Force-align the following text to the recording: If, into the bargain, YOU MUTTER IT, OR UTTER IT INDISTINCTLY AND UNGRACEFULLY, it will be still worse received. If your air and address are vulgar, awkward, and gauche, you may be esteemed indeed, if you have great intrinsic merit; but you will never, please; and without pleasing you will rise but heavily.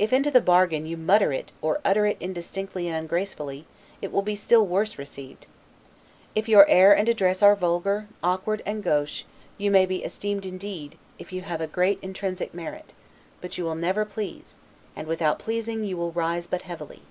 If, 0.00 0.12
into 0.12 0.32
the 0.32 0.40
bargain, 0.40 0.84
YOU 0.84 0.96
MUTTER 0.96 1.30
IT, 1.32 1.52
OR 1.62 1.78
UTTER 1.84 2.06
IT 2.06 2.16
INDISTINCTLY 2.18 2.88
AND 2.88 2.96
UNGRACEFULLY, 2.96 3.66
it 4.02 4.10
will 4.10 4.20
be 4.22 4.34
still 4.34 4.66
worse 4.66 4.98
received. 4.98 5.46
If 6.34 6.48
your 6.48 6.68
air 6.68 6.92
and 6.92 7.08
address 7.08 7.40
are 7.40 7.54
vulgar, 7.54 8.08
awkward, 8.20 8.64
and 8.66 8.82
gauche, 8.82 9.22
you 9.56 9.70
may 9.70 9.86
be 9.86 10.02
esteemed 10.02 10.44
indeed, 10.44 10.98
if 11.20 11.32
you 11.32 11.42
have 11.42 11.70
great 11.70 12.00
intrinsic 12.02 12.52
merit; 12.52 12.94
but 13.40 13.56
you 13.56 13.62
will 13.62 13.76
never, 13.76 14.04
please; 14.04 14.58
and 14.96 15.06
without 15.06 15.38
pleasing 15.38 15.84
you 15.84 15.96
will 15.96 16.10
rise 16.10 16.48
but 16.48 16.62
heavily. 16.62 17.02